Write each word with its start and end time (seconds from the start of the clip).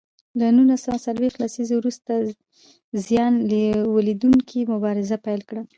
له 0.39 0.47
نولس 0.55 0.81
سوه 0.85 0.97
څلویښت 1.05 1.37
لسیزې 1.43 1.75
وروسته 1.77 2.11
زیان 3.05 3.33
ولیدوونکو 3.95 4.57
مبارزه 4.73 5.17
پیل 5.25 5.41
کړه. 5.49 5.61